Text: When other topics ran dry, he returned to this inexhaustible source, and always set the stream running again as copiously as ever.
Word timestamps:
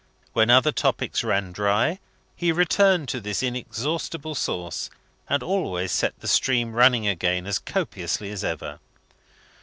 When 0.33 0.49
other 0.49 0.71
topics 0.71 1.23
ran 1.23 1.51
dry, 1.51 1.99
he 2.35 2.51
returned 2.51 3.07
to 3.09 3.21
this 3.21 3.43
inexhaustible 3.43 4.33
source, 4.33 4.89
and 5.29 5.43
always 5.43 5.91
set 5.91 6.19
the 6.21 6.27
stream 6.27 6.73
running 6.73 7.05
again 7.07 7.45
as 7.45 7.59
copiously 7.59 8.31
as 8.31 8.43
ever. 8.43 8.79